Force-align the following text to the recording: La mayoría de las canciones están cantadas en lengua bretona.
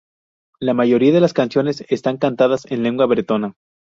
La 0.59 0.73
mayoría 0.73 1.13
de 1.13 1.19
las 1.21 1.31
canciones 1.33 1.85
están 1.87 2.17
cantadas 2.17 2.65
en 2.71 2.81
lengua 2.81 3.05
bretona. 3.05 3.53